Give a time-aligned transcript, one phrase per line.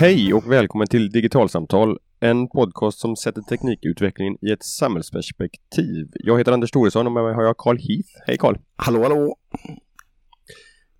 [0.00, 6.06] Hej och välkommen till Digitalsamtal, en podcast som sätter teknikutvecklingen i ett samhällsperspektiv.
[6.14, 8.08] Jag heter Anders Thoresson och med mig har jag Carl Heath.
[8.26, 8.58] Hej Carl!
[8.76, 9.36] Hallå hallå!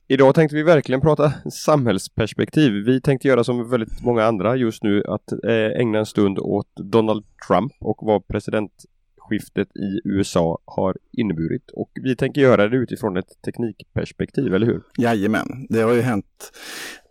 [0.09, 2.73] Idag tänkte vi verkligen prata samhällsperspektiv.
[2.73, 6.77] Vi tänkte göra som väldigt många andra just nu att eh, ägna en stund åt
[6.77, 11.71] Donald Trump och vad presidentskiftet i USA har inneburit.
[11.71, 14.83] Och vi tänker göra det utifrån ett teknikperspektiv, eller hur?
[14.99, 16.53] Jajamän, det har ju hänt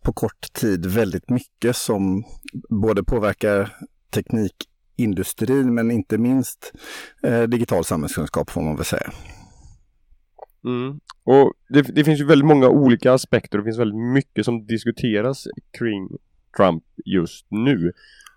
[0.10, 2.24] på kort tid väldigt mycket som
[2.70, 3.76] både påverkar
[4.14, 6.74] teknikindustrin men inte minst
[7.24, 9.12] eh, digital samhällskunskap får man väl säga.
[10.66, 11.00] Mm.
[11.24, 14.66] Och det, det, finns ju väldigt många olika aspekter och det finns väldigt mycket som
[14.66, 16.10] diskuteras kring
[16.58, 17.92] Trump just nu.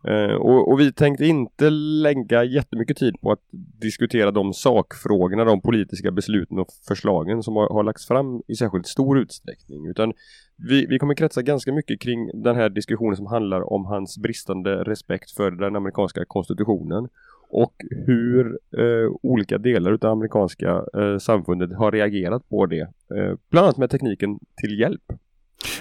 [0.08, 3.41] Eh, och, och, vi tänkte inte lägga jättemycket tid på att
[3.80, 8.86] diskutera de sakfrågorna, de politiska besluten och förslagen som har, har lagts fram i särskilt
[8.86, 9.86] stor utsträckning.
[9.86, 10.12] Utan
[10.56, 14.84] vi, vi kommer kretsa ganska mycket kring den här diskussionen som handlar om hans bristande
[14.84, 17.08] respekt för den amerikanska konstitutionen
[17.50, 17.74] och
[18.06, 22.80] hur eh, olika delar av amerikanska eh, samfundet har reagerat på det.
[23.16, 25.02] Eh, bland annat med tekniken till hjälp.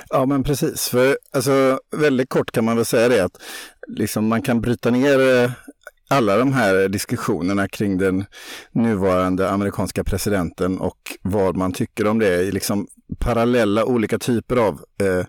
[0.09, 3.41] Ja men precis, för alltså, väldigt kort kan man väl säga det att
[3.88, 5.51] liksom, man kan bryta ner eh,
[6.09, 8.25] alla de här diskussionerna kring den
[8.71, 12.88] nuvarande amerikanska presidenten och vad man tycker om det i liksom
[13.19, 15.25] parallella olika typer av eh,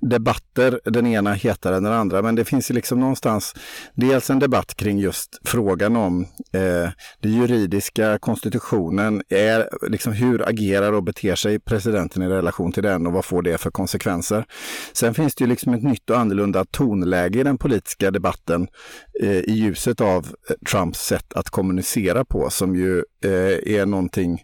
[0.00, 0.80] debatter.
[0.84, 2.22] Den ena hetare än den andra.
[2.22, 3.54] Men det finns ju liksom någonstans
[3.94, 9.22] dels en debatt kring just frågan om eh, den juridiska konstitutionen.
[9.28, 13.42] Är, liksom, hur agerar och beter sig presidenten i relation till den och vad får
[13.42, 14.44] det för konsekvenser?
[14.92, 18.68] Sen finns det ju liksom ett nytt och annorlunda tonläge i den politiska debatten
[19.22, 23.04] eh, i ljuset av eh, Trumps sätt att kommunicera på som ju
[23.78, 24.42] är någonting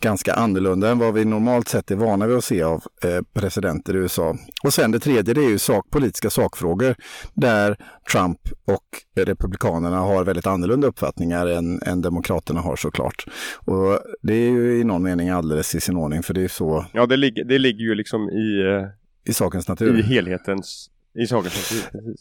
[0.00, 3.96] ganska annorlunda än vad vi normalt sett är vana vid att se av eh, presidenter
[3.96, 4.36] i USA.
[4.64, 6.94] Och sen det tredje, det är ju sak, politiska sakfrågor
[7.34, 7.76] där
[8.12, 8.84] Trump och
[9.26, 13.24] Republikanerna har väldigt annorlunda uppfattningar än, än Demokraterna har såklart.
[13.64, 16.86] Och det är ju i någon mening alldeles i sin ordning för det är så.
[16.92, 19.98] Ja, det, ligger, det ligger ju liksom i, eh, i sakens natur.
[19.98, 22.14] I helhetens i sakens natur.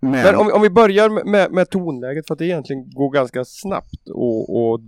[0.00, 3.44] Men, Men om, om, vi börjar med, med tonläget för att det egentligen går ganska
[3.44, 4.80] snabbt och, och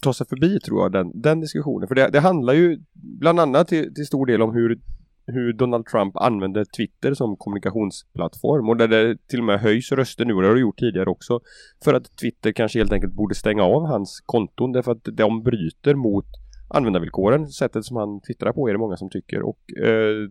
[0.00, 1.88] ta sig förbi tror jag den, den diskussionen.
[1.88, 4.80] För det, det handlar ju bland annat till, till stor del om hur,
[5.26, 10.24] hur Donald Trump använder Twitter som kommunikationsplattform och där det till och med höjs röster
[10.24, 11.40] nu och det har det gjort tidigare också
[11.84, 15.94] för att Twitter kanske helt enkelt borde stänga av hans konton därför att de bryter
[15.94, 16.26] mot
[16.68, 17.46] användarvillkoren.
[17.46, 20.28] Sättet som han twittrar på är det många som tycker och eh,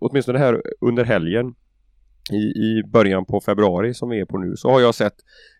[0.00, 1.54] åtminstone här under helgen
[2.30, 5.14] i, i början på februari som vi är på nu så har jag sett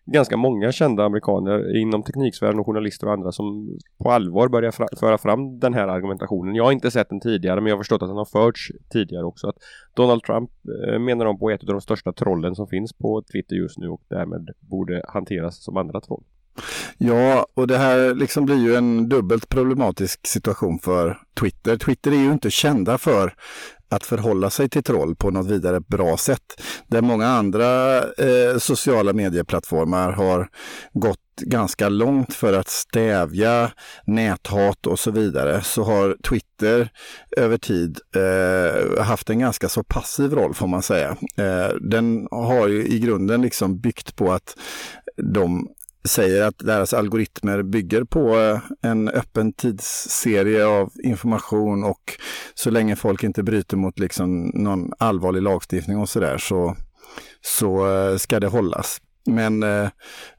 [0.05, 4.87] ganska många kända amerikaner inom tekniksfären och journalister och andra som på allvar börjar fra
[4.99, 6.55] föra fram den här argumentationen.
[6.55, 9.25] Jag har inte sett den tidigare men jag har förstått att den har förts tidigare
[9.25, 9.47] också.
[9.47, 9.57] Att
[9.93, 10.51] Donald Trump
[10.87, 13.87] eh, menar de på ett av de största trollen som finns på Twitter just nu
[13.87, 16.23] och därmed borde hanteras som andra troll.
[17.01, 21.77] Ja, och det här liksom blir ju en dubbelt problematisk situation för Twitter.
[21.77, 23.33] Twitter är ju inte kända för
[23.89, 26.61] att förhålla sig till troll på något vidare bra sätt.
[26.87, 30.49] Där många andra eh, sociala medieplattformar har
[30.93, 33.71] gått ganska långt för att stävja
[34.05, 36.89] näthat och så vidare så har Twitter
[37.37, 41.17] över tid eh, haft en ganska så passiv roll får man säga.
[41.37, 44.57] Eh, den har ju i grunden liksom byggt på att
[45.17, 45.67] de
[46.07, 52.13] säger att deras algoritmer bygger på eh, en öppen tidsserie av information och
[52.53, 56.75] så länge folk inte bryter mot liksom någon allvarlig lagstiftning och sådär så,
[57.41, 59.01] så eh, ska det hållas.
[59.25, 59.89] Men, eh,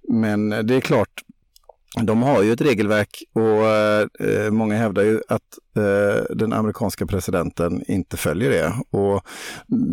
[0.08, 1.22] men det är klart,
[1.96, 5.42] de har ju ett regelverk och eh, eh, många hävdar ju att
[5.76, 8.72] eh, den amerikanska presidenten inte följer det.
[8.98, 9.26] Och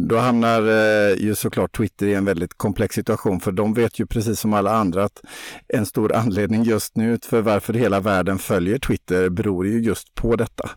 [0.07, 4.05] då hamnar eh, ju såklart Twitter i en väldigt komplex situation för de vet ju
[4.05, 5.21] precis som alla andra att
[5.67, 10.35] en stor anledning just nu för varför hela världen följer Twitter beror ju just på
[10.35, 10.69] detta.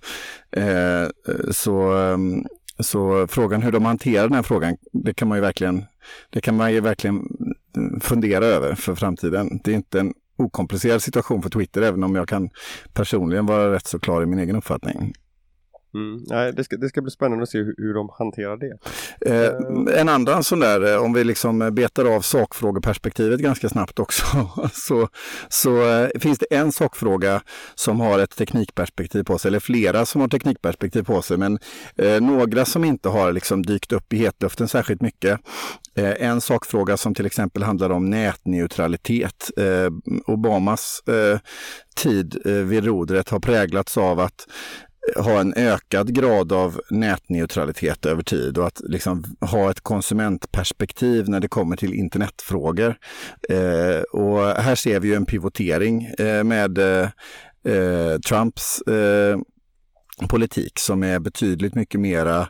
[0.56, 1.08] Eh,
[1.50, 2.44] så ehm,
[2.82, 5.84] så frågan hur de hanterar den här frågan, det kan man ju verkligen,
[6.30, 7.16] det kan man ju verkligen
[7.76, 9.60] mm, fundera över för framtiden.
[9.64, 12.50] Det är inte en okomplicerad situation för Twitter, även om jag kan
[12.92, 15.12] personligen vara rätt så klar i min egen uppfattning.
[15.94, 16.24] Mm.
[16.26, 18.78] Nej, det, ska, det ska bli spännande att se hur, hur de hanterar det.
[19.26, 24.24] Eh, en annan sån där, eh, om vi liksom betar av sakfrågeperspektivet ganska snabbt också,
[24.72, 25.08] så,
[25.48, 27.42] så eh, finns det en sakfråga
[27.74, 31.58] som har ett teknikperspektiv på sig, eller flera som har teknikperspektiv på sig, men
[31.96, 35.40] eh, några som inte har liksom dykt upp i hetluften särskilt mycket.
[35.94, 39.50] Eh, en sakfråga som till exempel handlar om nätneutralitet.
[39.56, 39.90] Eh,
[40.26, 41.02] Obamas
[41.96, 44.46] tid vid rodret har präglats av att
[45.16, 51.40] ha en ökad grad av nätneutralitet över tid och att liksom ha ett konsumentperspektiv när
[51.40, 52.96] det kommer till internetfrågor.
[53.48, 57.08] Eh, och här ser vi ju en pivotering eh, med eh,
[57.64, 59.38] eh Trumps eh,
[60.28, 62.40] politik som är betydligt mycket mera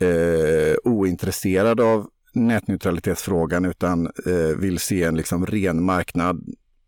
[0.00, 6.44] eh, ointresserad av nätneutralitetsfrågan utan eh, vill se en liksom ren marknad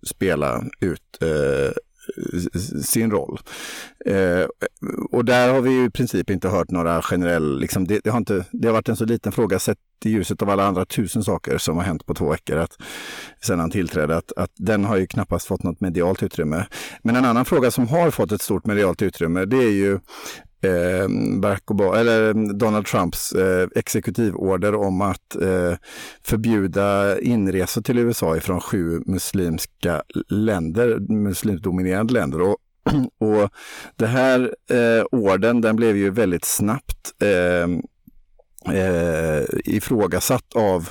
[0.06, 1.72] spela ut eh,
[2.84, 3.38] sin roll.
[4.06, 4.46] Eh,
[5.10, 8.18] och där har vi ju i princip inte hört några generella, liksom, det, det, har
[8.18, 11.24] inte, det har varit en så liten fråga sett i ljuset av alla andra tusen
[11.24, 12.76] saker som har hänt på två veckor att,
[13.40, 16.66] sedan han tillträdde, att, att den har ju knappast fått något medialt utrymme.
[17.02, 20.00] Men en annan fråga som har fått ett stort medialt utrymme, det är ju
[20.66, 21.08] eh,
[21.40, 25.74] Barack Obama, eller eh, Donald Trumps eh, exekutivorder om att eh,
[26.22, 32.40] förbjuda inresor till USA ifrån sju muslimska länder, muslimdominerade länder.
[32.40, 32.56] Och,
[33.20, 33.50] och
[33.96, 37.68] det här eh, orden, den blev ju väldigt snabbt eh,
[38.76, 40.88] eh, ifrågasatt av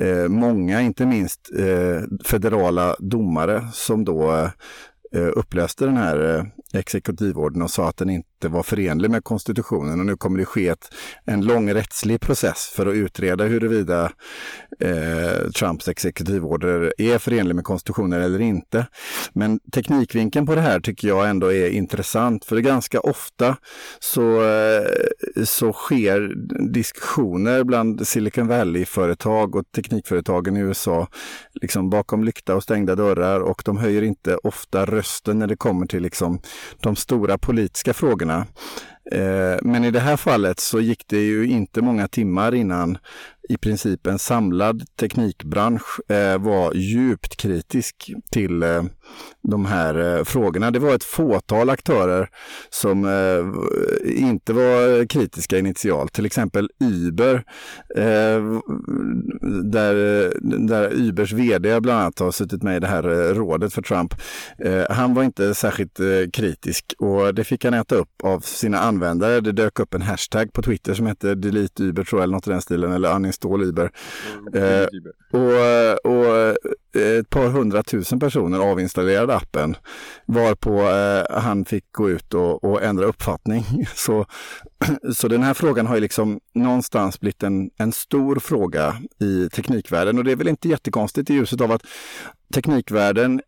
[0.00, 4.32] eh, många, inte minst eh, federala domare som då
[5.14, 10.00] eh, upplöste den här eh, exekutivorden och sa att den inte var förenlig med konstitutionen.
[10.00, 10.94] Och nu kommer det ske ett,
[11.24, 14.12] en lång rättslig process för att utreda huruvida
[14.80, 18.86] eh, Trumps exekutivorder är förenlig med konstitutionen eller inte.
[19.32, 23.56] Men teknikvinkeln på det här tycker jag ändå är intressant för ganska ofta
[24.00, 26.34] så, eh, så sker
[26.72, 31.08] diskussioner bland Silicon Valley-företag och teknikföretagen i USA
[31.52, 35.86] liksom bakom lyckta och stängda dörrar och de höjer inte ofta rösten när det kommer
[35.86, 36.40] till liksom
[36.80, 38.46] de stora politiska frågorna.
[39.12, 42.98] Eh, men i det här fallet så gick det ju inte många timmar innan
[43.48, 48.82] i princip en samlad teknikbransch eh, var djupt kritisk till eh,
[49.42, 50.70] de här frågorna.
[50.70, 52.28] Det var ett fåtal aktörer
[52.70, 52.98] som
[54.04, 57.44] inte var kritiska initialt, till exempel Uber,
[59.64, 59.94] där,
[60.66, 63.02] där Ubers vd bland annat har suttit med i det här
[63.34, 64.14] rådet för Trump.
[64.90, 66.00] han var inte särskilt
[66.32, 69.40] kritisk och det fick han äta upp av sina användare.
[69.40, 72.46] Det dök upp en hashtag på Twitter som hette delete Uber tror jag, eller något
[72.46, 73.90] i den stilen, eller uninstall Uber.
[74.54, 74.86] Mm, eh,
[75.32, 76.54] och, och eh,
[77.18, 79.76] ett par hundratusen personer avinstallerade appen
[80.26, 83.64] varpå eh, han fick gå ut och, och, ändra uppfattning.
[83.94, 84.26] Så,
[85.14, 90.18] så den här frågan har ju liksom någonstans blivit en, en stor fråga i teknikvärlden
[90.18, 91.82] och det är väl inte jättekonstigt i ljuset av att
[92.54, 93.40] teknikvärlden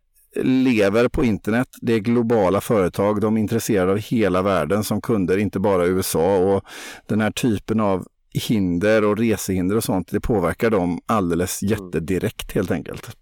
[0.42, 1.68] lever på internet.
[1.80, 3.20] Det är globala företag.
[3.20, 6.38] De är intresserade av hela världen som kunder, inte bara USA.
[6.38, 6.64] Och
[7.06, 8.06] den här typen av
[8.48, 11.70] hinder och resehinder och sånt, det påverkar dem alldeles mm.
[11.70, 13.16] jättedirekt helt enkelt.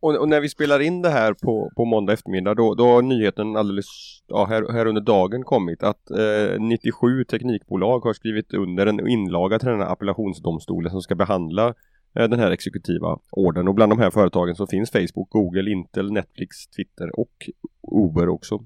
[0.00, 3.02] Och, och, när vi spelar in det här på, på måndag eftermiddag då, då har
[3.02, 3.86] nyheten alldeles
[4.26, 9.58] ja, här, här under dagen kommit att eh, 97 teknikbolag har skrivit under en inlaga
[9.58, 11.74] till den här appellationsdomstolen som ska behandla eh,
[12.14, 16.66] den här exekutiva orden och bland de här företagen så finns Facebook, Google, Intel, Netflix,
[16.66, 17.50] Twitter och
[17.92, 18.64] Uber också.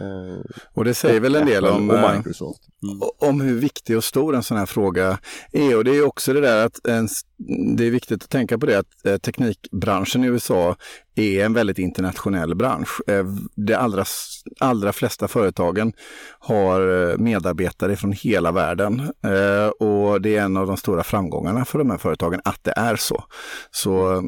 [0.00, 0.40] Eh,
[0.74, 2.62] och det säger väl en del om, eh, Microsoft.
[2.82, 2.98] Mm.
[3.18, 5.18] om hur viktig och stor en sån här fråga
[5.52, 5.76] är.
[5.76, 7.08] Och det är också det där att en,
[7.76, 10.76] det är viktigt att tänka på det att eh, teknikbranschen i USA
[11.14, 13.00] är en väldigt internationell bransch.
[13.06, 13.24] Eh,
[13.54, 14.04] de allra,
[14.60, 15.92] allra flesta företagen
[16.38, 19.00] har eh, medarbetare från hela världen
[19.78, 22.96] och det är en av de stora framgångarna för de här företagen att det är
[22.96, 23.24] så.
[23.70, 24.22] Så,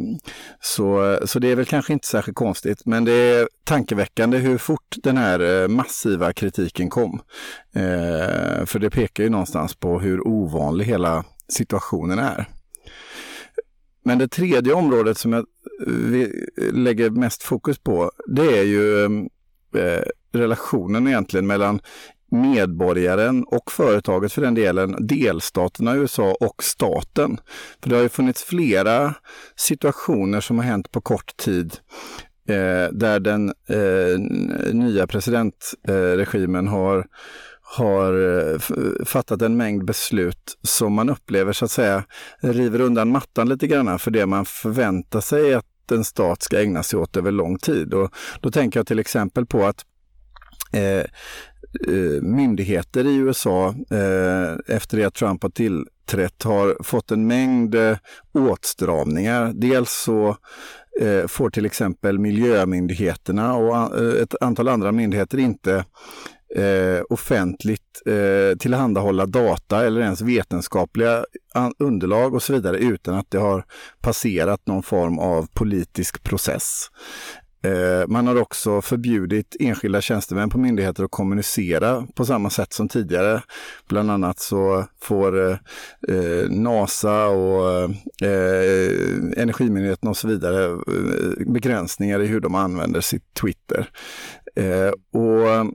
[0.60, 4.96] så, så det är väl kanske inte särskilt konstigt, men det är tankeväckande hur fort
[5.02, 7.20] den här massiva kritiken kom.
[8.66, 12.57] För det pekar ju någonstans på hur ovanlig hela situationen är.
[14.08, 15.46] Men det tredje området som jag
[15.86, 16.28] eh,
[16.72, 19.04] lägger mest fokus på, det är ju
[19.76, 21.80] eh, relationen egentligen mellan
[22.30, 27.40] medborgaren och företaget för den delen, delstaterna i USA och staten.
[27.82, 29.14] För det har ju funnits flera
[29.56, 31.76] situationer som har hänt på kort tid
[32.48, 34.18] eh, där den eh,
[34.72, 37.06] nya presidentregimen har
[37.76, 38.12] har
[38.52, 38.58] eh,
[39.04, 42.04] fattat en mängd beslut som man upplever så att säga
[42.40, 46.82] river undan mattan lite grann för det man förväntar sig att en stat ska ägna
[46.82, 47.94] sig åt över lång tid.
[47.94, 48.10] Och
[48.40, 49.84] då tänker jag till exempel på att
[50.72, 51.04] eh,
[51.88, 57.74] eh myndigheter i USA eh, efter det att Trump har tillträtt har fått en mängd
[57.74, 57.96] eh,
[58.32, 59.52] åtstramningar.
[59.54, 60.36] Dels så
[61.00, 65.84] eh, får till exempel miljömyndigheterna och eh, ett antal andra myndigheter inte
[66.56, 71.24] eh, offentligt eh, tillhandahålla data eller ens vetenskapliga
[71.78, 73.64] underlag och så vidare utan att det har
[74.00, 76.90] passerat någon form av politisk process.
[77.62, 82.88] Eh, man har också förbjudit enskilda tjänstemän på myndigheter att kommunicera på samma sätt som
[82.88, 83.42] tidigare.
[83.88, 85.56] Bland annat så får eh,
[86.08, 87.82] eh NASA och
[88.22, 88.90] eh,
[89.36, 93.90] Energimyndigheten och så vidare eh, begränsningar i hur de använder sitt Twitter.
[95.12, 95.74] och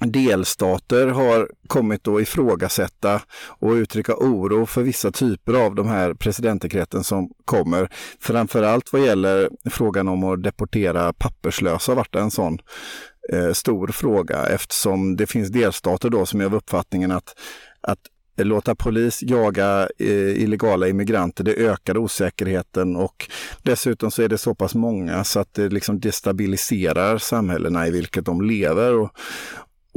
[0.00, 3.22] delstater har kommit att ifrågasätta
[3.58, 7.88] och uttrycka oro för vissa typer av de här presidentdekreten som kommer.
[8.20, 12.58] Framförallt vad gäller frågan om att deportera papperslösa vart en sån
[13.32, 17.34] eh, stor fråga eftersom det finns delstater då som är av uppfattningen att,
[17.80, 18.00] att
[18.44, 23.30] låta polis jaga eh, illegala immigranter, det ökar osäkerheten och
[23.62, 28.24] dessutom så är det så pass många så att det liksom destabiliserar samhällena i vilket
[28.24, 28.94] de lever.
[28.94, 29.10] Och,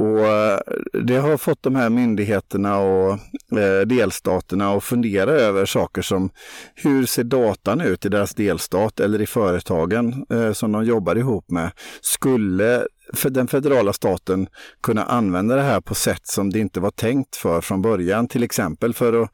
[0.00, 0.58] och eh,
[0.92, 3.12] det har fått de här myndigheterna och
[3.58, 6.30] eh, delstaterna att fundera över saker som
[6.74, 11.50] hur ser datan ut i deras delstat eller i företagen eh, som de jobbar ihop
[11.50, 11.70] med?
[12.00, 12.86] Skulle
[13.22, 14.48] den federala staten
[14.82, 18.42] kunna använda det här på sätt som det inte var tänkt för från början, till
[18.42, 19.30] exempel för att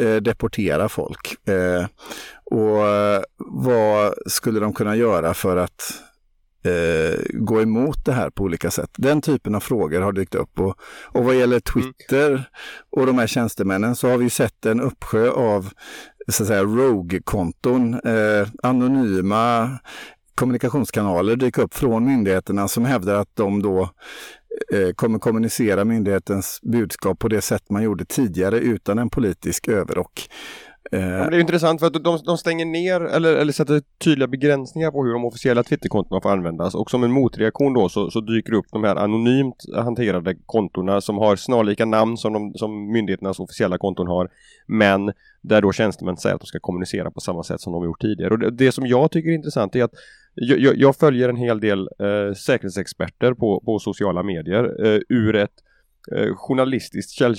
[0.00, 1.48] eh, deportera folk?
[1.48, 1.86] Eh,
[2.44, 2.84] och
[3.38, 5.92] vad skulle de kunna göra för att
[6.64, 8.90] eh, gå emot det här på olika sätt.
[8.96, 10.60] Den typen av frågor har dykt upp.
[10.60, 10.74] Och,
[11.04, 12.42] och vad gäller Twitter mm.
[12.90, 15.70] och de här tjänstemännen så har vi sett en uppsjö av
[16.28, 19.78] så att säga rogue-konton, eh, anonyma
[20.34, 23.90] kommunikationskanaler dyka upp från myndigheterna som hävdar att de då
[24.72, 30.28] eh, kommer kommunicera myndighetens budskap på det sätt man gjorde tidigare utan en politisk överrock.
[30.92, 30.98] Ja,
[31.30, 35.04] det är intressant för att de, de stänger ner eller, eller sätter tydliga begränsningar på
[35.04, 38.66] hur de officiella Twitterkontona får användas och som en motreaktion då så, så dyker upp
[38.72, 44.06] de här anonymt hanterade kontona som har snarlika namn som, de, som myndigheternas officiella konton
[44.06, 44.28] har
[44.66, 48.00] men där då tjänstemän säger att de ska kommunicera på samma sätt som de gjort
[48.00, 48.32] tidigare.
[48.32, 49.94] Och det, det som jag tycker är intressant är att
[50.34, 55.54] jag, jag följer en hel del eh, säkerhetsexperter på, på sociala medier eh, ur ett
[56.16, 57.34] eh, journalistiskt käll,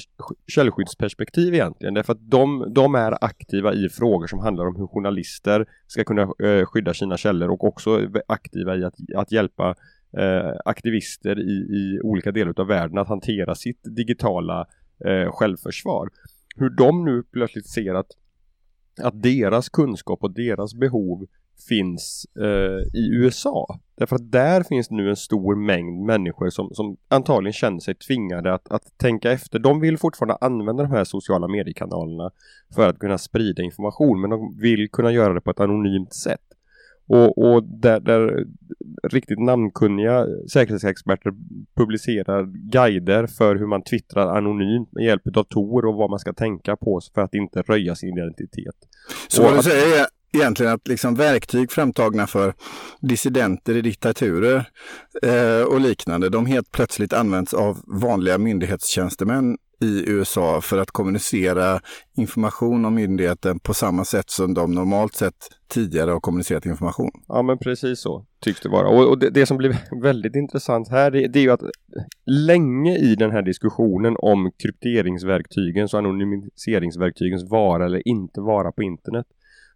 [0.48, 1.94] källskyddsperspektiv egentligen.
[1.94, 6.22] Därför att de, de, är aktiva i frågor som handlar om hur journalister ska kunna
[6.22, 9.76] eh, skydda sina källor och också aktiva i att, att hjälpa
[10.18, 14.68] eh, aktivister i, i, olika delar av världen att hantera sitt digitala
[15.06, 16.10] eh, självförsvar.
[16.56, 18.12] Hur de nu plötsligt ser att,
[19.02, 21.28] att deras kunskap och deras behov
[21.70, 23.80] finns eh, i USA.
[23.96, 28.54] Därför att där finns nu en stor mängd människor som, som antagligen känner sig tvingade
[28.54, 29.60] att, att tänka efter.
[29.60, 32.32] De vill fortfarande använda de här sociala mediekanalerna
[32.76, 36.42] för att kunna sprida information men de vill kunna göra det på ett anonymt sätt.
[37.08, 38.46] Och, och där, där,
[39.04, 41.34] riktigt namnkunniga säkerhetsexperter
[41.76, 46.34] publicerar guider för hur man twittrar anonymt med hjälp av Tor och vad man ska
[46.34, 48.76] tänka på för att inte röja sin identitet.
[49.28, 52.54] Så vad du säger egentligen att liksom verktyg framtagna för
[53.02, 54.66] dissidenter i diktaturer
[55.24, 61.80] eh, och liknande, de helt plötsligt används av vanliga myndighetstjänstemän i USA för att kommunicera
[62.18, 65.34] information om myndigheten på samma sätt som de normalt sett
[65.68, 67.12] tidigare har kommunicerat information.
[67.28, 68.88] Ja men precis så tycks det vara.
[68.88, 71.64] Och, och det, det, som blir väldigt intressant här det, det, är ju att
[72.26, 79.26] länge i den här diskussionen om krypteringsverktygens och anonymiseringsverktygens vara eller inte vara på internet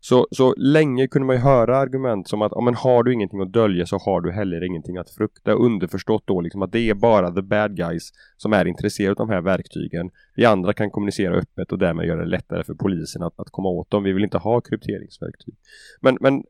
[0.07, 3.41] så, så länge kunde man ju höra argument som att ja, men har du ingenting
[3.41, 5.51] att dölja så har du heller ingenting att frukta.
[5.51, 9.33] Underförstått då liksom att det är bara the bad guys som är intresserade av de
[9.33, 10.09] här verktygen.
[10.35, 13.69] Vi andra kan kommunicera öppet och därmed göra det lättare för polisen att, att komma
[13.69, 14.03] åt dem.
[14.03, 15.55] Vi vill inte ha krypteringsverktyg.
[16.01, 16.43] Men, men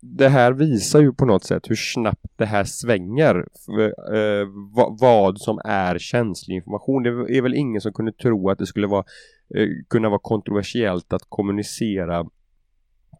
[0.00, 3.34] det här visar ju på något sätt hur snabbt det här svänger.
[4.14, 7.02] Eh, vad, vad som är känslig information.
[7.02, 9.04] Det är väl ingen som kunde tro att det skulle vara,
[9.54, 12.26] eh, kunna vara kontroversiellt att kommunicera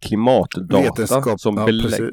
[0.04, 2.10] klimatdata som, ja, belägg,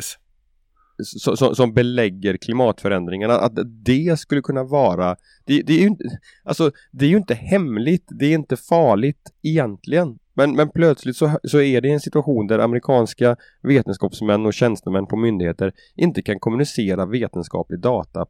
[1.04, 3.34] som, som, belägger klimatförändringarna.
[3.34, 5.96] Att det skulle kunna vara det, det, är ju
[6.44, 10.18] alltså, det är ju inte hemligt, det är inte farligt egentligen.
[10.34, 15.16] Men, men plötsligt så, så är det en situation där amerikanska vetenskapsmän och tjänstemän på
[15.16, 18.26] myndigheter inte kan kommunicera vetenskaplig data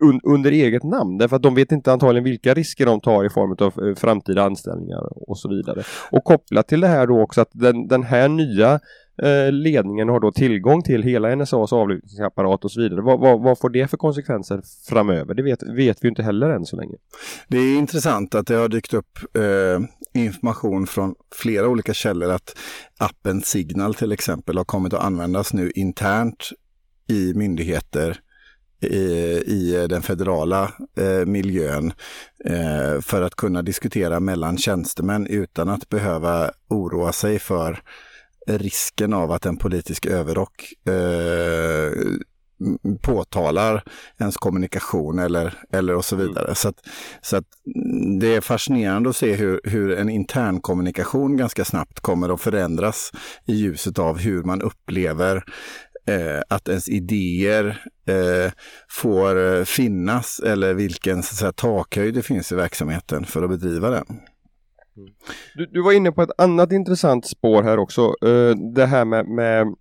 [0.00, 1.18] un, under eget namn.
[1.18, 4.42] Därför att de vet inte antagligen vilka risker de tar i form av eh, framtida
[4.42, 5.82] anställningar och så vidare.
[6.10, 8.80] Och kopplat till det här då också att den, den här nya
[9.22, 13.00] eh, ledningen har då tillgång till hela NSAs avlyssningsapparat och så vidare.
[13.00, 15.34] Vad, vad, vad, får det för konsekvenser framöver?
[15.34, 16.94] Det vet, vet vi inte heller än så länge.
[17.48, 22.58] Det är intressant att det har dykt upp eh, information från flera olika källor att
[22.98, 26.48] appen Signal till exempel har kommit att användas nu internt
[27.08, 28.20] i myndigheter
[28.82, 31.92] i, den federala eh, miljön
[32.44, 37.82] eh, för att kunna diskutera mellan tjänstemän utan att behöva oroa sig för
[38.46, 41.92] risken av att en politisk överrock eh,
[43.02, 43.82] påtalar
[44.18, 46.28] ens kommunikation eller, eller och så mm.
[46.28, 46.54] vidare.
[46.54, 46.86] Så, att,
[47.22, 47.44] så att
[48.20, 53.12] det är fascinerande att se hur, hur en intern kommunikation ganska snabbt kommer att förändras
[53.46, 55.44] i ljuset av hur man upplever
[56.08, 58.52] eh, att ens idéer eh,
[58.88, 63.90] får eh, finnas eller vilken så säga, takhöjd det finns i verksamheten för att bedriva
[63.90, 64.06] den.
[65.54, 68.02] Du, du var inne på ett annat intressant spår här också.
[68.02, 69.74] Eh, det här med, med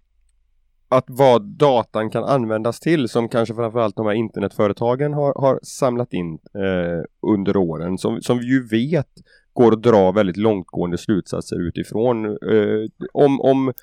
[0.90, 6.14] att vad datan kan användas till som kanske framförallt de här internetföretagen har, har samlat
[6.14, 9.10] in eh, under åren som, som vi ju vet
[9.54, 13.74] går att dra väldigt långtgående slutsatser utifrån eh, om, om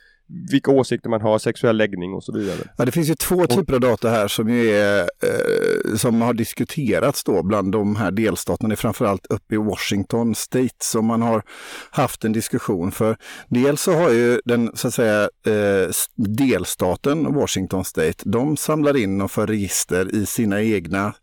[0.51, 2.59] vilka åsikter man har, sexuell läggning och så vidare.
[2.77, 7.25] Ja, det finns ju två typer av data här som, är, eh, som har diskuterats
[7.25, 8.69] då bland de här delstaterna.
[8.69, 11.43] Det är framförallt uppe i Washington State som man har
[11.91, 13.17] haft en diskussion för.
[13.49, 19.21] Dels så har ju den så att säga eh, delstaten Washington State, de samlar in
[19.21, 21.15] och för register i sina egna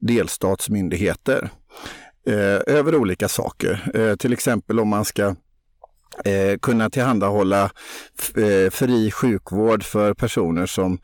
[0.00, 1.50] delstatsmyndigheter
[2.26, 3.90] eh, över olika saker.
[3.94, 5.34] Eh, till exempel om man ska
[6.24, 7.70] Eh, kunna tillhandahålla
[8.36, 10.98] eh, fri sjukvård för personer som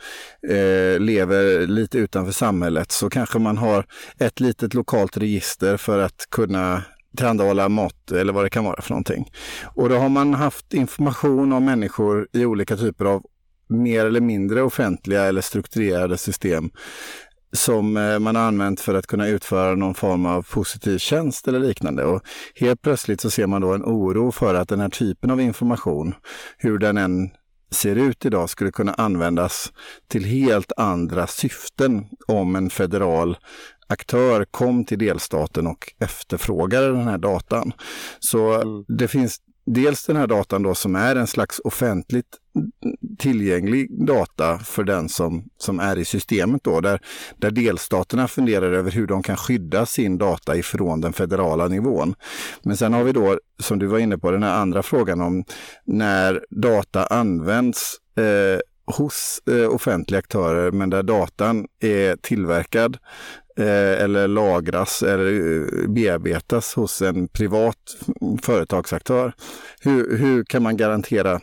[0.49, 3.87] eh, lever lite utanför samhället så kanske man har
[4.19, 6.83] ett litet lokalt register för att kunna
[7.17, 9.33] tillhandahålla mat eller vad det kan vara för någonting.
[9.75, 13.23] Och då har man haft information om människor i olika typer av
[13.69, 16.71] mer eller mindre offentliga eller strukturerade system
[17.53, 21.59] som eh, man har använt för att kunna utföra någon form av positiv tjänst eller
[21.59, 22.05] liknande.
[22.05, 22.23] Och
[22.55, 26.15] helt plötsligt så ser man då en oro för att den här typen av information,
[26.57, 27.31] hur den än
[27.71, 29.73] ser ut idag, skulle kunna användas
[30.09, 33.37] till helt andra syften om en federal
[33.87, 37.73] aktör kom till delstaten och efterfrågade den här datan.
[38.21, 38.85] Så mm.
[38.89, 39.39] det finns
[39.75, 42.27] dels den här datan då som är en slags offentligt
[43.19, 47.01] tillgänglig data för den som, som är i systemet då, där,
[47.37, 52.15] där delstaterna funderar över hur de kan skydda sin data ifrån den federala nivån.
[52.63, 55.45] Men sen har vi då, som du var inne på, den här andra frågan om
[55.85, 58.61] när data används eh,
[58.97, 62.99] hos eh, offentliga aktörer men där datan är tillverkad
[63.69, 67.77] eller lagras eller eh, bearbetas hos en privat
[68.43, 69.33] företagsaktör.
[69.81, 71.41] Hur, hur kan man garantera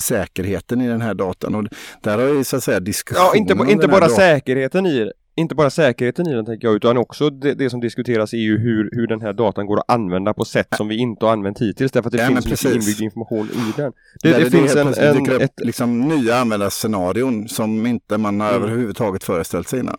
[0.00, 1.54] säkerheten i den här datan?
[1.54, 1.64] Och
[2.02, 3.30] där har ju så att säga diskussionen...
[3.34, 7.30] Ja, inte, inte bara säkerheten i inte bara säkerheten i den tänker jag utan också
[7.30, 10.44] det, det, som diskuteras är ju hur, hur den här datan går att använda på
[10.44, 13.48] sätt som vi inte har använt hittills därför att det ja, finns mycket inbyggd information
[13.50, 13.92] i den.
[14.22, 18.62] Det, det, det finns en, en ett, liksom nya användarscenarion som inte man har mm.
[18.62, 19.96] överhuvudtaget föreställt sig innan.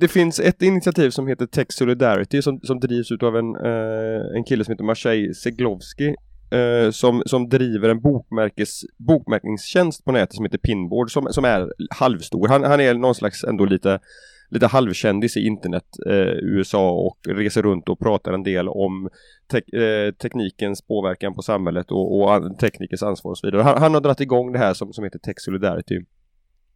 [0.00, 4.44] Det, finns ett initiativ som heter Tech Solidarity som, som drivs av en, eh, en
[4.44, 6.14] kille som heter Maciej Seglovski
[6.50, 11.72] eh, som, som driver en bokmärkes, bokmärkningstjänst på nätet som heter Pinboard som, som är
[11.90, 12.48] halvstor.
[12.48, 13.98] Han, han är någon slags ändå lite
[14.50, 19.08] lite halvkändis i internet eh, USA och reser runt och pratar en del om
[19.50, 23.62] te eh, teknikens påverkan på samhället och, och teknikens ansvar och så vidare.
[23.62, 26.00] Han, han, har dragit igång det här som, som heter Tech Solidarity.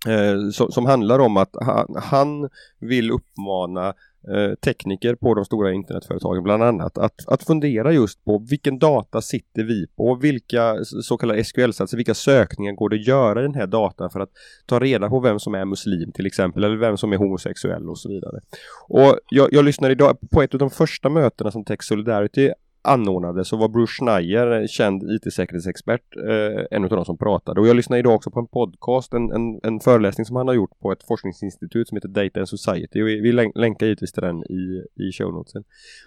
[0.09, 2.49] Eh, som, som handlar om att han, han
[2.81, 3.95] vill uppmana
[4.29, 9.21] eh, tekniker på de stora internetföretagen bland annat att, att fundera just på vilken data
[9.21, 13.55] sitter vi på, vilka så kallade SQL-satser, vilka sökningar går det att göra i den
[13.55, 14.31] här datan för att
[14.67, 17.99] ta reda på vem som är muslim till exempel eller vem som är homosexuell och
[17.99, 18.41] så vidare.
[18.89, 22.51] Och jag, jag lyssnade idag på ett av de första mötena som Tech Solidarity
[22.83, 27.61] anordnade så var Bruce Schneier, känd IT-säkerhetsexpert, eh, en av de som pratade.
[27.61, 30.55] Och jag lyssnade idag också på en podcast, en, en, en föreläsning som han har
[30.55, 33.03] gjort på ett forskningsinstitut som heter Data and Society.
[33.03, 35.65] Och vi, vi länkar givetvis till den i, i show notesen.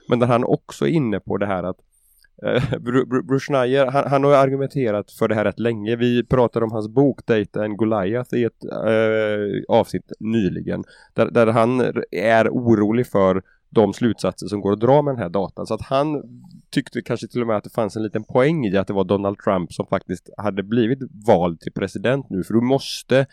[0.10, 1.78] Men där han också är inne på det här att
[2.46, 2.80] eh,
[3.24, 5.96] Bruce Schneier, han, han, har argumenterat för det här rätt länge.
[5.96, 10.84] Vi pratade om hans bok Data and Goliath i ett eh, avsnitt nyligen.
[11.14, 13.42] Där, där han är orolig för
[13.76, 15.68] de slutsatser som går att dra med den här datan.
[15.68, 16.24] Så att han
[16.70, 19.04] tyckte kanske till och med att det fanns en liten poäng i att det var
[19.04, 22.44] Donald Trump som faktiskt hade blivit vald till president nu.
[22.44, 23.26] För då måste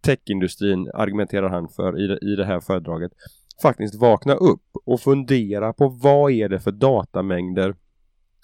[0.00, 3.12] techindustrin, argumenterar han för i det, i det här föredraget,
[3.62, 7.74] faktiskt vakna upp och fundera på vad är det för datamängder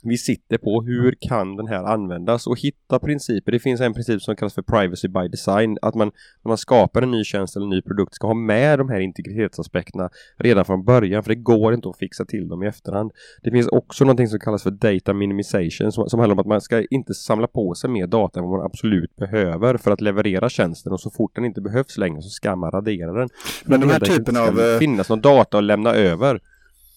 [0.03, 0.83] vi sitter på.
[0.83, 2.47] Hur kan den här användas?
[2.47, 3.53] Och hitta principer.
[3.53, 5.79] Det finns en princip som kallas för privacy by design.
[5.83, 6.11] Att man
[6.45, 9.01] när man skapar en ny tjänst eller en ny produkt ska ha med de här
[9.01, 11.23] integritetsaspekterna redan från början.
[11.23, 13.13] För det går inte att fixa till dem i efterhand.
[13.43, 16.61] Det finns också någonting som kallas för data minimization som, som handlar om att man
[16.61, 20.49] ska inte samla på sig mer data än vad man absolut behöver för att leverera
[20.49, 23.29] tjänsten och så fort den inte behövs längre så ska man radera den.
[23.65, 24.79] Men, Men de här typen av...
[24.79, 26.41] finnas någon data att lämna över.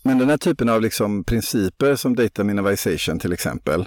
[0.03, 3.85] Men den här typen av liksom principer som data minimization till exempel,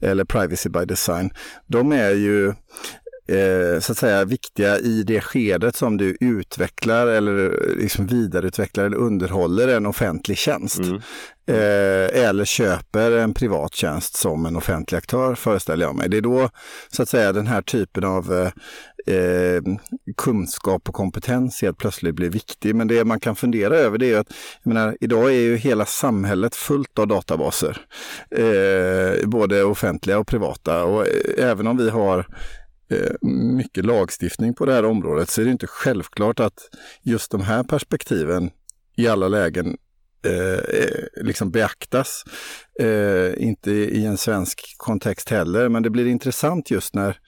[0.00, 1.30] eller privacy by design,
[1.66, 2.48] de är ju
[3.28, 8.96] eh, så att säga viktiga i det skedet som du utvecklar eller liksom vidareutvecklar eller
[8.96, 10.78] underhåller en offentlig tjänst.
[10.78, 11.00] Mm.
[11.48, 16.08] Eh, eller köper en privat tjänst som en offentlig aktör föreställer jag mig.
[16.08, 16.50] Det är då
[16.88, 18.50] så att säga den här typen av
[19.06, 19.62] eh,
[20.16, 22.74] kunskap och kompetens helt plötsligt blir viktig.
[22.74, 25.86] Men det man kan fundera över det är att jag menar, idag är ju hela
[25.86, 27.80] samhället fullt av databaser.
[28.30, 30.84] Eh, både offentliga och privata.
[30.84, 32.26] Och eh, även om vi har
[32.90, 36.58] eh, mycket lagstiftning på det här området så är det inte självklart att
[37.02, 38.50] just de här perspektiven
[38.96, 39.76] i alla lägen
[40.24, 42.24] eh, eh, liksom beaktas.
[42.80, 47.18] Eh, inte i en svensk kontext heller, men det blir intressant just när,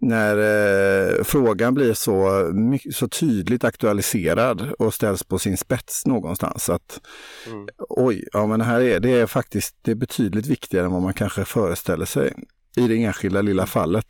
[0.00, 2.46] när eh, frågan blir så,
[2.92, 6.68] så tydligt aktualiserad och ställs på sin spets någonstans.
[6.70, 7.00] Att
[7.46, 7.68] mm.
[7.88, 11.14] oj, ja men här är det är faktiskt det är betydligt viktigare än vad man
[11.14, 12.34] kanske föreställer sig
[12.76, 14.06] i det enskilda lilla fallet.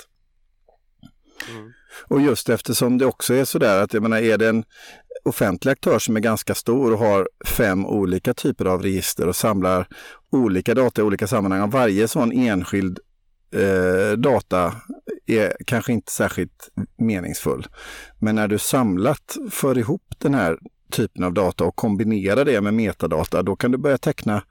[1.50, 1.72] Mm.
[2.04, 4.64] Och just eftersom det också är sådär att jag menar, är det en
[5.24, 9.88] offentlig aktör som är ganska stor och har fem olika typer av register och samlar
[10.30, 11.70] olika data i olika sammanhang.
[11.70, 12.98] Varje sån enskild
[13.54, 14.74] eh, data
[15.28, 17.66] är kanske inte särskilt meningsfull.
[18.18, 20.58] Men när du samlat för ihop den här
[20.90, 24.42] typen av data och kombinerar det med metadata, då kan du börja teckna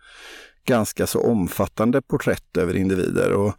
[0.67, 3.33] ganska så omfattande porträtt över individer.
[3.33, 3.53] Och,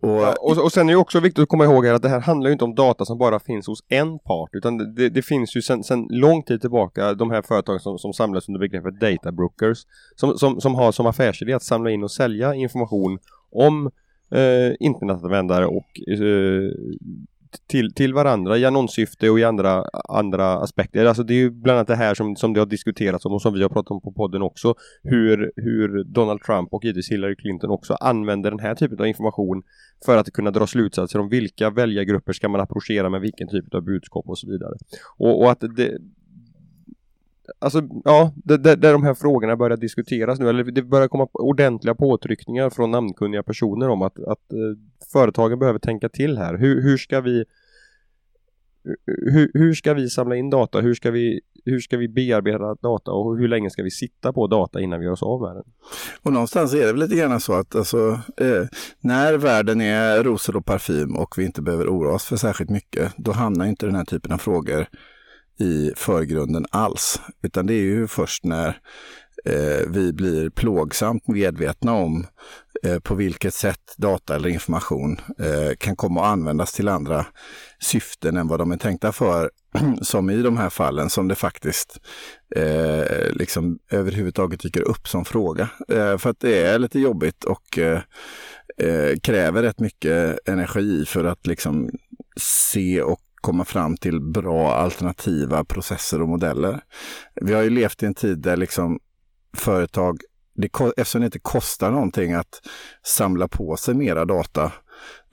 [0.00, 0.22] och...
[0.22, 2.50] Ja, och, och sen är det också viktigt att komma ihåg att det här handlar
[2.50, 5.84] inte om data som bara finns hos en part utan det, det finns ju sen,
[5.84, 9.78] sen lång tid tillbaka de här företagen som, som samlas under begreppet data brokers
[10.16, 13.18] som, som, som har som affärsidé att samla in och sälja information
[13.52, 13.90] om
[14.30, 16.72] eh, internetanvändare och eh,
[17.66, 21.06] till, till varandra i annonssyfte och i andra, andra aspekter.
[21.06, 23.42] Alltså det är ju bland annat det här som, som det har diskuterats om och
[23.42, 24.74] som vi har pratat om på podden också.
[25.02, 29.62] Hur, hur Donald Trump och givetvis Hillary Clinton också använder den här typen av information
[30.06, 33.82] för att kunna dra slutsatser om vilka väljargrupper ska man approchera med vilken typ av
[33.82, 34.74] budskap och så vidare.
[35.16, 35.98] Och, och att det,
[37.58, 41.94] Alltså, ja, där, där de här frågorna börjar diskuteras nu, eller det börjar komma ordentliga
[41.94, 44.58] påtryckningar från namnkunniga personer om att, att eh,
[45.12, 46.54] företagen behöver tänka till här.
[46.58, 47.44] Hur, hur ska vi
[49.06, 50.80] hur, hur ska vi samla in data?
[50.80, 54.46] Hur ska vi, hur ska vi bearbeta data och hur länge ska vi sitta på
[54.46, 55.64] data innan vi gör oss av med den?
[56.22, 58.66] Och någonstans är det väl lite grann så att alltså, eh,
[59.00, 63.12] när världen är rosor och parfym och vi inte behöver oroa oss för särskilt mycket,
[63.16, 64.86] då hamnar inte den här typen av frågor
[65.58, 67.20] i förgrunden alls.
[67.42, 68.68] Utan det är ju först när
[69.44, 72.26] eh, vi blir plågsamt medvetna om
[72.82, 77.26] eh, på vilket sätt data eller information eh, kan komma att användas till andra
[77.80, 79.50] syften än vad de är tänkta för.
[80.02, 82.00] som i de här fallen som det faktiskt
[82.56, 85.68] eh, liksom överhuvudtaget dyker upp som fråga.
[85.88, 88.00] Eh, för att det är lite jobbigt och eh,
[88.78, 91.90] eh kräver rätt mycket energi för att liksom
[92.40, 96.80] se och komma fram till bra alternativa processer och modeller.
[97.40, 98.98] Vi har ju levt i en tid där liksom
[99.56, 100.20] företag,
[100.54, 102.60] det, eftersom det inte kostar någonting att
[103.02, 104.72] samla på sig mera data,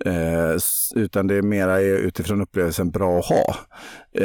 [0.06, 0.58] eh,
[0.96, 3.56] utan det är mera utifrån upplevelsen bra att ha.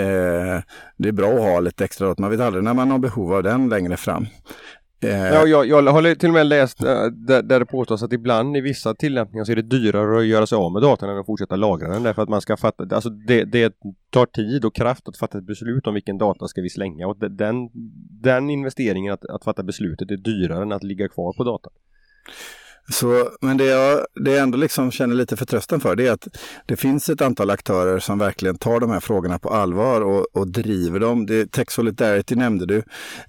[0.01, 0.63] Eh,
[0.97, 3.35] det är bra att ha lite extra data, man vet aldrig när man har behov
[3.35, 4.27] av den längre fram.
[5.01, 8.13] Eh, ja, jag, jag har till och med läst äh, där, där det påstås att
[8.13, 11.19] ibland i vissa tillämpningar så är det dyrare att göra sig av med datan än
[11.19, 13.75] att fortsätta lagra den därför att man ska fatta, alltså det, det
[14.11, 17.17] tar tid och kraft att fatta ett beslut om vilken data ska vi slänga och
[17.31, 17.71] den,
[18.23, 21.73] den investeringen att, att fatta beslutet är dyrare än att ligga kvar på datan.
[22.89, 26.29] Så, men det jag, det jag ändå liksom känner lite förtröstan för det är att
[26.67, 30.49] det finns ett antal aktörer som verkligen tar de här frågorna på allvar och, och
[30.49, 31.27] driver dem.
[31.27, 32.77] Det, Tech Solidarity nämnde du.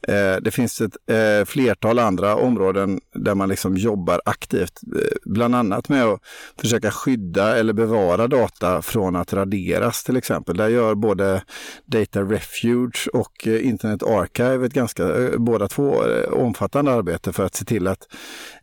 [0.08, 5.56] Eh, det finns ett eh, flertal andra områden där man liksom jobbar aktivt, eh, bland
[5.56, 6.22] annat med att
[6.62, 10.58] försöka skydda eller bevara data från att raderas till exempel.
[10.58, 11.44] Där gör både
[11.86, 17.46] Data Refuge och eh, Internet Archive ett ganska, eh, båda två eh, omfattande arbete för
[17.46, 18.08] att se till att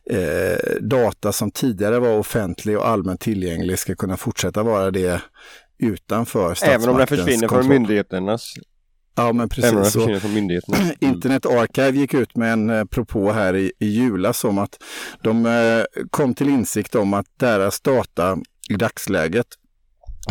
[0.09, 5.21] eh, data som tidigare var offentlig och allmänt tillgänglig ska kunna fortsätta vara det
[5.77, 7.63] utanför Även om den försvinner kontroll.
[7.63, 8.53] från myndigheternas
[9.15, 9.95] Ja, men precis.
[10.25, 10.77] Myndigheterna.
[10.77, 10.95] Mm.
[10.99, 14.83] Internet Archive gick ut med en eh, propå här i, i julas om att
[15.23, 18.37] de eh, kom till insikt om att deras data
[18.69, 19.47] i dagsläget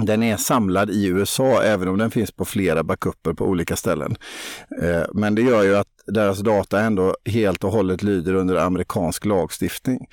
[0.03, 4.17] den är samlad i USA även om den finns på flera backuper på olika ställen.
[4.83, 9.25] Eh, men det gör ju att deras data ändå helt och hållet lyder under amerikansk
[9.25, 10.07] lagstiftning.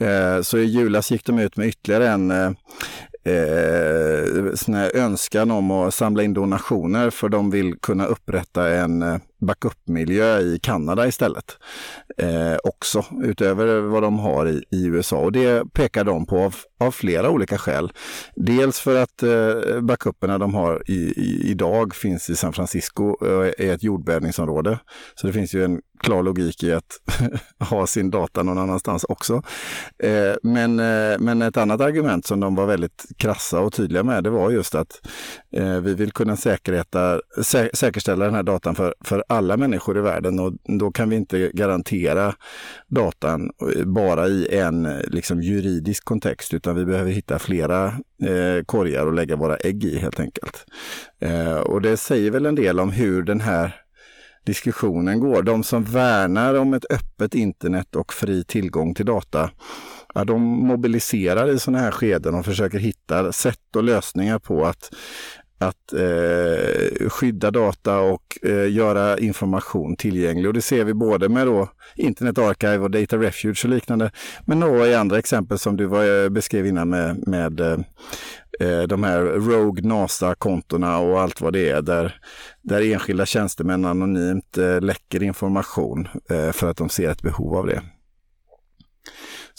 [0.00, 2.50] Eh, så i julas gick de ut med ytterligare en eh,
[3.24, 10.58] eh önskan om att samla in donationer för de vill kunna upprätta en backupmiljö i
[10.62, 11.58] Kanada istället.
[12.18, 16.54] Eh, också utöver vad de har i, i, USA och det pekar de på av,
[16.80, 17.92] av flera olika skäl.
[18.36, 23.46] Dels för att eh, backuperna de har i, i, idag finns i San Francisco, och
[23.46, 24.78] är ett jordbävningsområde.
[25.14, 27.00] Så det finns ju en klar logik i att
[27.70, 29.42] ha sin data någon annanstans också.
[29.98, 34.24] Eh, men, eh, men ett annat argument som de var väldigt krassa och tydliga med,
[34.24, 35.06] det var just att
[35.52, 40.00] eh, vi vill kunna säkerheta, sä, säkerställa den här datan för, för alla människor i
[40.00, 42.34] världen och då kan vi inte garantera
[42.86, 43.50] datan
[43.84, 47.86] bara i en liksom, juridisk kontext utan vi behöver hitta flera
[48.22, 50.66] eh, korgar att lägga våra ägg i helt enkelt.
[51.20, 53.74] Eh, och det säger väl en del om hur den här
[54.46, 55.42] diskussionen går.
[55.42, 59.50] De som värnar om ett öppet internet och fri tillgång till data,
[60.14, 64.90] ja, de mobiliserar i sådana här skeden och försöker hitta sätt och lösningar på att
[65.58, 70.46] att eh, skydda data och eh, göra information tillgänglig.
[70.46, 74.10] Och det ser vi både med då Internet Archive och Data Refuge och liknande,
[74.46, 77.78] men några i andra exempel som du var, eh, beskrev innan med, med eh,
[78.60, 82.20] eh, de här Rogue NASA-kontona och allt vad det är, där,
[82.62, 87.66] där enskilda tjänstemän anonymt eh, läcker information eh, för att de ser ett behov av
[87.66, 87.82] det.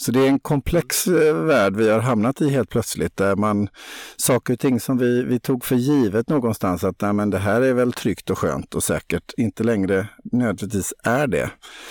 [0.00, 3.68] Så det är en komplex eh, värld vi har hamnat i helt plötsligt, där man
[4.16, 7.60] saker och ting som vi, vi tog för givet någonstans att nej, men det här
[7.60, 11.50] är väl tryggt och skönt och säkert, inte längre nödvändigtvis är det.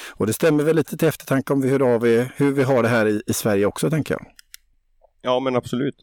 [0.10, 3.06] Och det stämmer väl lite till eftertanke om hur, vi, hur vi har det här
[3.06, 4.26] i, i Sverige också, tänker jag.
[5.22, 5.96] Ja, men absolut.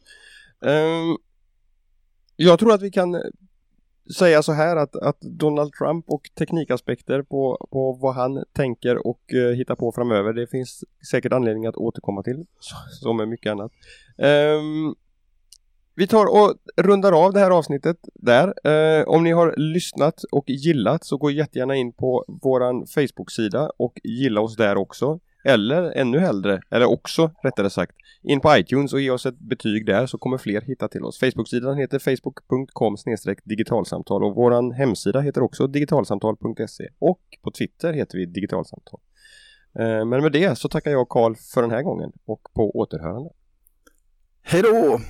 [0.60, 1.16] Um,
[2.36, 3.22] jag tror att vi kan
[4.18, 9.20] säga så här att, att Donald Trump och teknikaspekter på, på vad han tänker och
[9.34, 12.46] uh, hittar på framöver, det finns säkert anledning att återkomma till,
[13.00, 13.72] som med mycket annat.
[14.18, 14.94] Um,
[15.96, 18.46] vi tar och rundar av det här avsnittet där.
[18.66, 24.00] Uh, om ni har lyssnat och gillat så gå jättegärna in på våran Facebook-sida och
[24.04, 25.20] gilla oss där också.
[25.44, 29.86] Eller ännu hellre, eller också rättare sagt, in på iTunes och ge oss ett betyg
[29.86, 31.18] där så kommer fler hitta till oss.
[31.18, 32.96] Facebook-sidan heter facebook.com
[33.44, 39.00] digitalsamtal och våran hemsida heter också digitalsamtal.se och på Twitter heter vi digitalsamtal.
[39.78, 43.30] Eh, men med det så tackar jag Karl för den här gången och på återhörande.
[44.42, 45.00] Hej då!